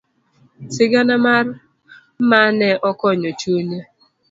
[0.73, 1.45] Sigana mar
[2.29, 3.79] Ma ne okonyo chunye.